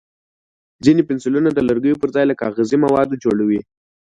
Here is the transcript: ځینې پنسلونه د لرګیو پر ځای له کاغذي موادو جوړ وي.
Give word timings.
ځینې 0.83 1.01
پنسلونه 1.09 1.49
د 1.53 1.59
لرګیو 1.67 1.99
پر 2.01 2.09
ځای 2.15 2.25
له 2.27 2.35
کاغذي 2.41 2.77
موادو 2.85 3.19
جوړ 3.23 3.37
وي. 3.49 3.61